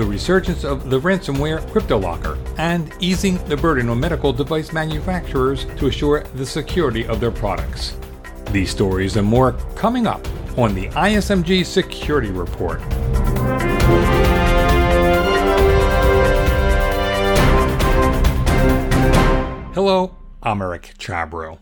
[0.00, 5.88] the resurgence of the ransomware CryptoLocker, and easing the burden on medical device manufacturers to
[5.88, 7.98] assure the security of their products.
[8.46, 10.26] These stories and more coming up
[10.56, 12.80] on the ISMG Security Report.
[19.74, 21.58] Hello, I'm Eric Chabrow.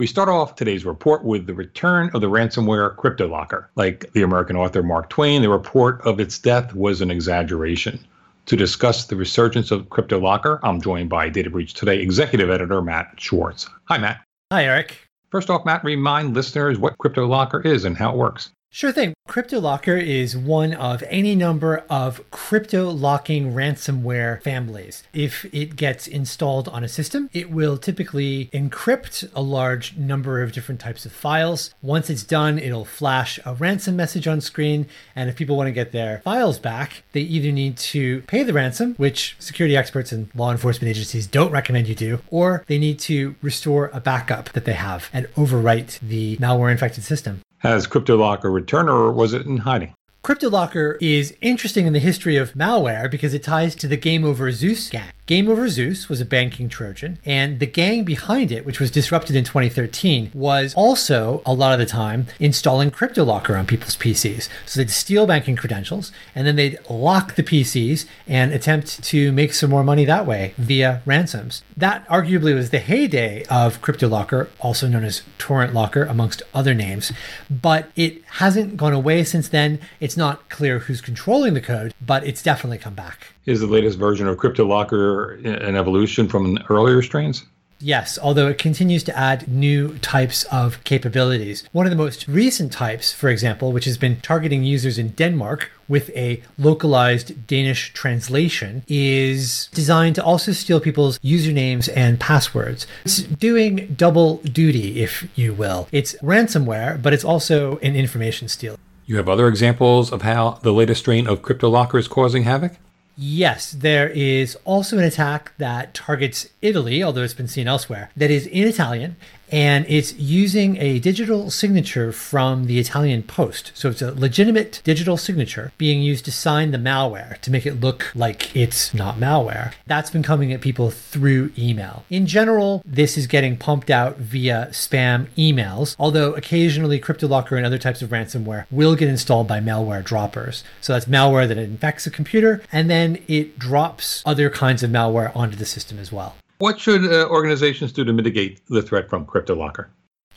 [0.00, 3.66] We start off today's report with the return of the ransomware CryptoLocker.
[3.76, 8.02] Like the American author Mark Twain, the report of its death was an exaggeration.
[8.46, 13.12] To discuss the resurgence of CryptoLocker, I'm joined by Data Breach Today executive editor Matt
[13.18, 13.68] Schwartz.
[13.88, 14.22] Hi, Matt.
[14.50, 15.06] Hi, Eric.
[15.28, 18.52] First off, Matt, remind listeners what CryptoLocker is and how it works.
[18.70, 19.12] Sure thing.
[19.30, 25.04] CryptoLocker is one of any number of crypto locking ransomware families.
[25.12, 30.50] If it gets installed on a system, it will typically encrypt a large number of
[30.50, 31.72] different types of files.
[31.80, 34.88] Once it's done, it'll flash a ransom message on screen.
[35.14, 38.52] And if people want to get their files back, they either need to pay the
[38.52, 42.98] ransom, which security experts and law enforcement agencies don't recommend you do, or they need
[42.98, 47.42] to restore a backup that they have and overwrite the malware infected system.
[47.60, 49.94] Has CryptoLocker returned or was it in hiding?
[50.22, 54.52] CryptoLocker is interesting in the history of malware because it ties to the Game Over
[54.52, 55.12] Zeus gang.
[55.24, 59.36] Game Over Zeus was a banking Trojan, and the gang behind it, which was disrupted
[59.36, 64.48] in 2013, was also a lot of the time installing CryptoLocker on people's PCs.
[64.66, 69.54] So they'd steal banking credentials, and then they'd lock the PCs and attempt to make
[69.54, 71.62] some more money that way via ransoms.
[71.76, 77.12] That arguably was the heyday of CryptoLocker, also known as Torrent Locker, amongst other names.
[77.48, 79.78] But it hasn't gone away since then.
[80.00, 83.28] It's not clear who's controlling the code, but it's definitely come back.
[83.46, 87.44] Is the latest version of CryptoLocker an evolution from earlier strains?
[87.82, 91.66] Yes, although it continues to add new types of capabilities.
[91.72, 95.70] One of the most recent types, for example, which has been targeting users in Denmark
[95.88, 102.86] with a localized Danish translation, is designed to also steal people's usernames and passwords.
[103.06, 105.88] It's doing double duty, if you will.
[105.90, 108.78] It's ransomware, but it's also an information steal.
[109.10, 112.74] You have other examples of how the latest strain of CryptoLocker is causing havoc?
[113.16, 118.30] Yes, there is also an attack that targets Italy, although it's been seen elsewhere, that
[118.30, 119.16] is in Italian
[119.50, 123.72] and it's using a digital signature from the Italian post.
[123.74, 127.80] So it's a legitimate digital signature being used to sign the malware to make it
[127.80, 129.72] look like it's not malware.
[129.86, 132.04] That's been coming at people through email.
[132.10, 137.78] In general, this is getting pumped out via spam emails, although occasionally CryptoLocker and other
[137.78, 140.62] types of ransomware will get installed by malware droppers.
[140.80, 145.34] So that's malware that infects a computer and then it drops other kinds of malware
[145.34, 146.36] onto the system as well.
[146.60, 149.86] What should uh, organizations do to mitigate the threat from CryptoLocker?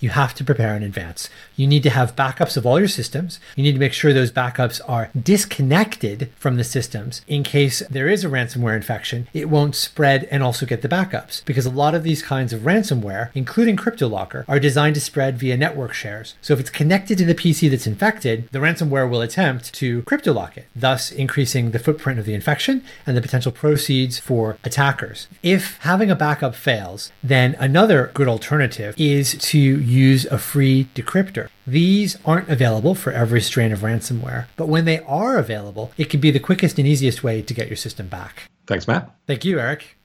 [0.03, 1.29] You have to prepare in advance.
[1.55, 3.39] You need to have backups of all your systems.
[3.55, 8.09] You need to make sure those backups are disconnected from the systems in case there
[8.09, 9.29] is a ransomware infection.
[9.33, 12.63] It won't spread and also get the backups because a lot of these kinds of
[12.63, 16.35] ransomware, including CryptoLocker, are designed to spread via network shares.
[16.41, 20.57] So if it's connected to the PC that's infected, the ransomware will attempt to cryptolock
[20.57, 25.29] it, thus increasing the footprint of the infection and the potential proceeds for attackers.
[25.41, 31.49] If having a backup fails, then another good alternative is to use a free decryptor.
[31.67, 36.19] These aren't available for every strain of ransomware, but when they are available, it can
[36.19, 38.49] be the quickest and easiest way to get your system back.
[38.67, 39.15] Thanks, Matt.
[39.27, 39.97] Thank you, Eric.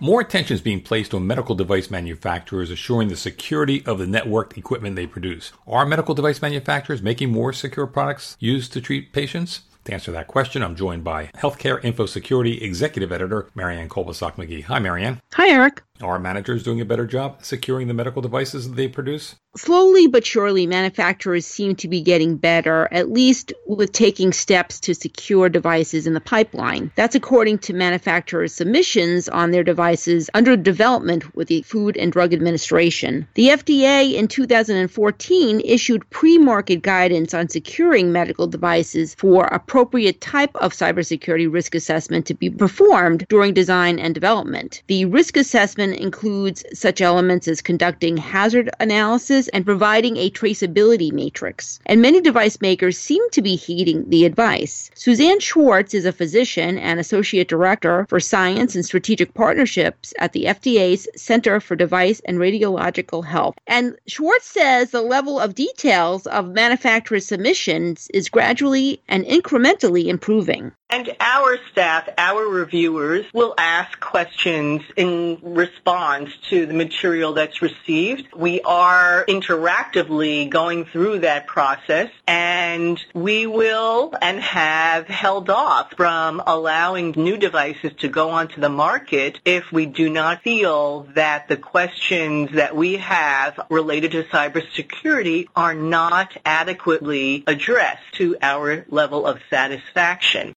[0.00, 4.56] More attention is being placed on medical device manufacturers assuring the security of the networked
[4.56, 5.50] equipment they produce.
[5.66, 9.62] Are medical device manufacturers making more secure products used to treat patients?
[9.86, 14.64] To answer that question, I'm joined by Healthcare Info Security Executive Editor Marianne Kolbasuk McGee.
[14.64, 15.20] Hi, Marianne.
[15.32, 15.82] Hi, Eric.
[16.00, 19.34] Are managers doing a better job securing the medical devices that they produce?
[19.56, 24.94] Slowly but surely, manufacturers seem to be getting better, at least with taking steps to
[24.94, 26.92] secure devices in the pipeline.
[26.94, 32.32] That's according to manufacturers' submissions on their devices under development with the Food and Drug
[32.32, 33.26] Administration.
[33.34, 40.54] The FDA in 2014 issued pre market guidance on securing medical devices for appropriate type
[40.56, 44.82] of cybersecurity risk assessment to be performed during design and development.
[44.86, 51.80] The risk assessment includes such elements as conducting hazard analysis and providing a traceability matrix.
[51.86, 54.90] And many device makers seem to be heeding the advice.
[54.94, 60.44] Suzanne Schwartz is a physician and associate director for science and strategic partnerships at the
[60.44, 63.56] FDA's Center for Device and Radiological Health.
[63.66, 70.72] And Schwartz says the level of details of manufacturer submissions is gradually and incrementally improving.
[70.90, 78.32] And our staff, our reviewers, will ask questions in response to the material that's received.
[78.34, 86.42] We are interactively going through that process and we will and have held off from
[86.46, 91.58] allowing new devices to go onto the market if we do not feel that the
[91.58, 99.38] questions that we have related to cybersecurity are not adequately addressed to our level of
[99.50, 100.54] satisfaction.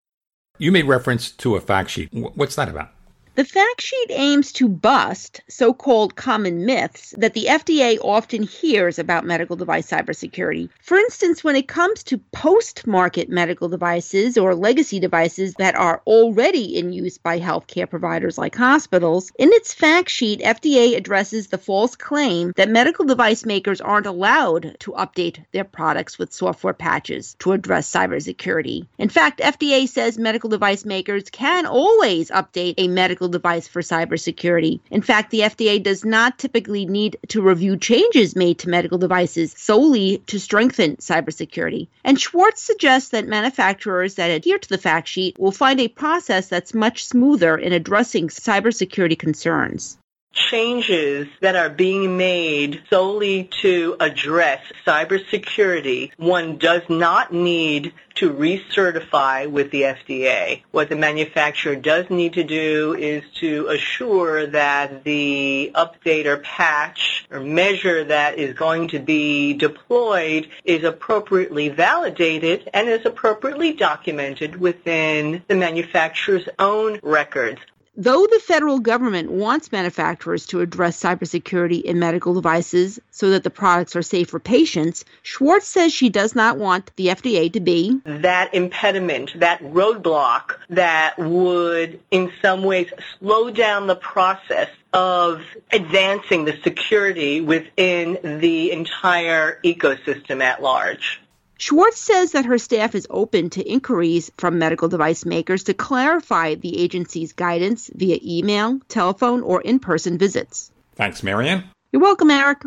[0.58, 2.10] You made reference to a fact sheet.
[2.12, 2.90] What's that about?
[3.34, 9.00] The fact sheet aims to bust so called common myths that the FDA often hears
[9.00, 10.68] about medical device cybersecurity.
[10.82, 16.02] For instance, when it comes to post market medical devices or legacy devices that are
[16.06, 21.58] already in use by healthcare providers like hospitals, in its fact sheet, FDA addresses the
[21.58, 27.38] false claim that medical device makers aren't allowed to update their products with software patches
[27.40, 28.88] to address cybersecurity.
[28.98, 33.84] In fact, FDA says medical device makers can always update a medical medical device for
[33.84, 34.80] cybersecurity.
[34.90, 39.54] In fact, the FDA does not typically need to review changes made to medical devices
[39.56, 41.88] solely to strengthen cybersecurity.
[42.04, 46.48] And Schwartz suggests that manufacturers that adhere to the fact sheet will find a process
[46.48, 50.00] that's much smoother in addressing cybersecurity concerns
[50.32, 59.50] changes that are being made solely to address cybersecurity, one does not need to recertify
[59.50, 60.62] with the FDA.
[60.72, 67.26] What the manufacturer does need to do is to assure that the update or patch
[67.32, 74.60] or measure that is going to be deployed is appropriately validated and is appropriately documented
[74.60, 77.60] within the manufacturer's own records.
[78.02, 83.52] Though the federal government wants manufacturers to address cybersecurity in medical devices so that the
[83.52, 88.02] products are safe for patients, Schwartz says she does not want the FDA to be
[88.06, 96.46] that impediment, that roadblock that would in some ways slow down the process of advancing
[96.46, 101.21] the security within the entire ecosystem at large.
[101.62, 106.56] Schwartz says that her staff is open to inquiries from medical device makers to clarify
[106.56, 110.72] the agency's guidance via email, telephone, or in person visits.
[110.96, 111.66] Thanks, Marianne.
[111.92, 112.64] You're welcome, Eric.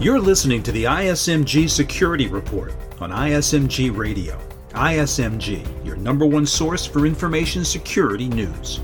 [0.00, 4.40] You're listening to the ISMG Security Report on ISMG Radio.
[4.68, 8.78] ISMG, your number one source for information security news.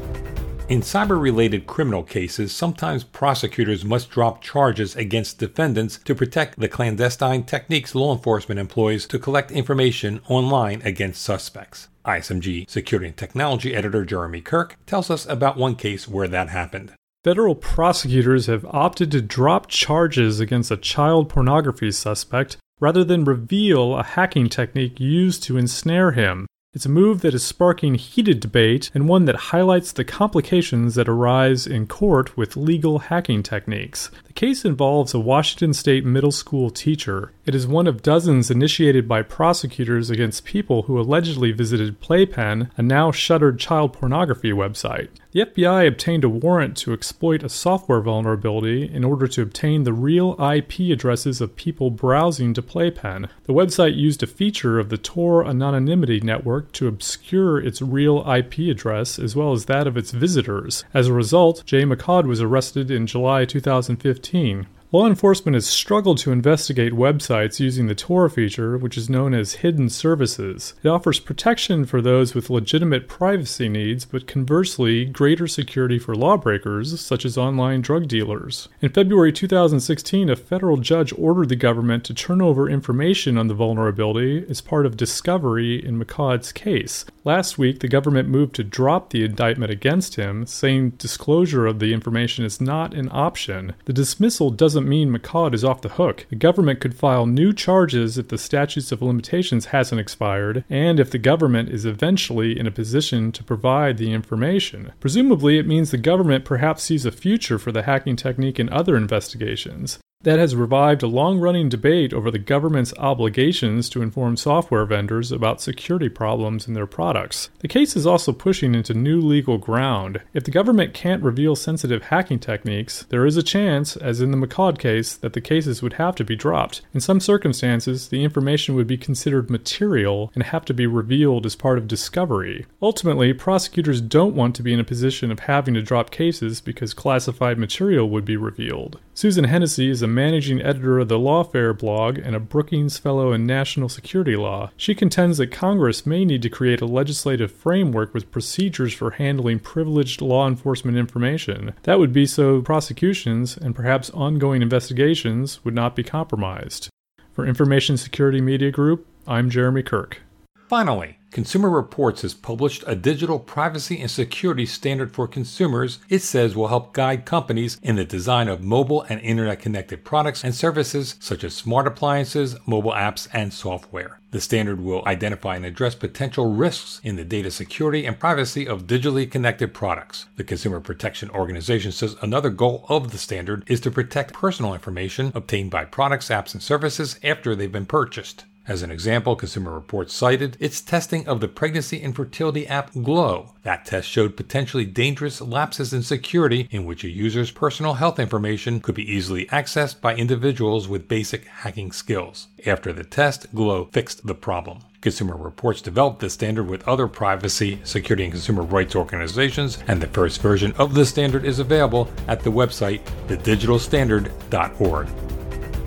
[0.69, 6.67] In cyber related criminal cases, sometimes prosecutors must drop charges against defendants to protect the
[6.67, 11.87] clandestine techniques law enforcement employs to collect information online against suspects.
[12.05, 16.95] ISMG Security and Technology editor Jeremy Kirk tells us about one case where that happened.
[17.23, 23.95] Federal prosecutors have opted to drop charges against a child pornography suspect rather than reveal
[23.95, 26.49] a hacking technique used to ensnare him.
[26.77, 31.09] It's a move that is sparking heated debate and one that highlights the complications that
[31.09, 34.11] arise in court with legal hacking techniques.
[34.27, 37.33] The case involves a Washington State middle school teacher.
[37.47, 42.83] It is one of dozens initiated by prosecutors against people who allegedly visited Playpen, a
[42.83, 45.09] now shuttered child pornography website.
[45.33, 49.93] The FBI obtained a warrant to exploit a software vulnerability in order to obtain the
[49.93, 53.29] real IP addresses of people browsing to Playpen.
[53.45, 58.59] The website used a feature of the Tor anonymity network to obscure its real IP
[58.71, 60.85] address as well as that of its visitors.
[60.93, 64.67] As a result, Jay Michaud was arrested in July 2015.
[64.93, 69.57] Law enforcement has struggled to investigate websites using the Tor feature, which is known as
[69.57, 70.75] hidden services.
[70.85, 77.01] It offers protection for those with legitimate privacy needs, but conversely, greater security for lawbreakers,
[77.01, 78.69] such as online drug dealers.
[78.81, 83.55] In February 2016, a federal judge ordered the government to turn over information on the
[83.55, 87.05] vulnerability as part of discovery in Michaud's case.
[87.25, 91.93] Last week, the government moved to drop the indictment against him, saying disclosure of the
[91.93, 93.75] information is not an option.
[93.87, 96.27] The dismissal doesn't doesn't mean Michaud is off the hook.
[96.29, 101.11] The government could file new charges if the statutes of limitations hasn't expired, and if
[101.11, 104.93] the government is eventually in a position to provide the information.
[105.01, 108.99] Presumably, it means the government perhaps sees a future for the hacking technique in other
[108.99, 109.99] investigations.
[110.27, 115.31] That has revived a long running debate over the government's obligations to inform software vendors
[115.31, 117.49] about security problems in their products.
[117.61, 120.21] The case is also pushing into new legal ground.
[120.35, 124.37] If the government can't reveal sensitive hacking techniques, there is a chance, as in the
[124.37, 126.83] Michaud case, that the cases would have to be dropped.
[126.93, 131.55] In some circumstances, the information would be considered material and have to be revealed as
[131.55, 132.67] part of discovery.
[132.83, 136.95] Ultimately, prosecutors don't want to be in a position of having to drop cases because
[136.95, 138.99] classified material would be revealed.
[139.15, 143.45] Susan Hennessy is a managing editor of the Lawfare blog and a Brookings Fellow in
[143.47, 144.71] National Security Law.
[144.77, 149.59] She contends that Congress may need to create a legislative framework with procedures for handling
[149.59, 151.75] privileged law enforcement information.
[151.83, 156.89] That would be so prosecutions and perhaps ongoing investigations would not be compromised.
[157.33, 160.23] For Information Security Media Group, I'm Jeremy Kirk.
[160.67, 166.57] Finally, Consumer Reports has published a digital privacy and security standard for consumers it says
[166.57, 171.17] will help guide companies in the design of mobile and internet connected products and services
[171.21, 174.19] such as smart appliances, mobile apps, and software.
[174.31, 178.87] The standard will identify and address potential risks in the data security and privacy of
[178.87, 180.25] digitally connected products.
[180.37, 185.33] The Consumer Protection Organization says another goal of the standard is to protect personal information
[185.35, 188.47] obtained by products, apps, and services after they've been purchased.
[188.69, 193.53] As an example, Consumer Reports cited its testing of the pregnancy and fertility app Glow.
[193.63, 198.81] That test showed potentially dangerous lapses in security in which a user's personal health information
[198.81, 202.49] could be easily accessed by individuals with basic hacking skills.
[202.67, 204.81] After the test, Glow fixed the problem.
[205.01, 210.09] Consumer Reports developed this standard with other privacy, security, and consumer rights organizations, and the
[210.09, 215.26] first version of the standard is available at the website thedigitalstandard.org.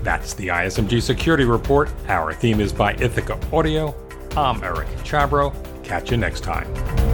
[0.10, 1.88] That's the ISMG Security Report.
[2.08, 3.94] Our theme is by Ithaca Audio.
[4.36, 5.54] I'm Eric Chabrow.
[5.84, 7.09] Catch you next time.